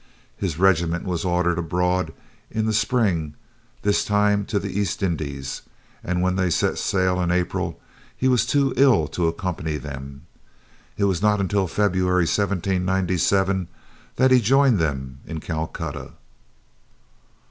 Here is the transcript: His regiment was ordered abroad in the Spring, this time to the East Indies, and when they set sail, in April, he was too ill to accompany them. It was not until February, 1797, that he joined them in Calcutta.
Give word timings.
His 0.35 0.57
regiment 0.57 1.05
was 1.05 1.23
ordered 1.23 1.59
abroad 1.59 2.11
in 2.49 2.65
the 2.65 2.73
Spring, 2.73 3.35
this 3.83 4.03
time 4.03 4.45
to 4.45 4.57
the 4.57 4.79
East 4.79 5.03
Indies, 5.03 5.61
and 6.03 6.23
when 6.23 6.37
they 6.37 6.49
set 6.49 6.79
sail, 6.79 7.21
in 7.21 7.29
April, 7.29 7.79
he 8.17 8.27
was 8.27 8.47
too 8.47 8.73
ill 8.77 9.07
to 9.09 9.27
accompany 9.27 9.77
them. 9.77 10.23
It 10.97 11.03
was 11.03 11.21
not 11.21 11.39
until 11.39 11.67
February, 11.67 12.23
1797, 12.23 13.67
that 14.15 14.31
he 14.31 14.41
joined 14.41 14.79
them 14.79 15.19
in 15.27 15.39
Calcutta. 15.39 16.13